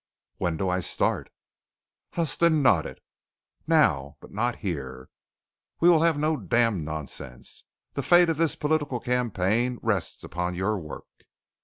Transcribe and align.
"When 0.37 0.57
do 0.57 0.67
I 0.67 0.79
start?" 0.79 1.29
Huston 2.13 2.63
nodded. 2.63 3.01
"Now. 3.67 4.17
But 4.19 4.31
not 4.31 4.55
here. 4.55 5.09
We 5.79 5.89
will 5.89 6.01
have 6.01 6.17
no 6.17 6.37
damned 6.37 6.83
nonsense. 6.85 7.65
The 7.93 8.01
fate 8.01 8.29
of 8.29 8.37
this 8.37 8.55
political 8.55 8.99
campaign 8.99 9.77
rests 9.83 10.23
upon 10.23 10.55
your 10.55 10.79
work." 10.79 11.05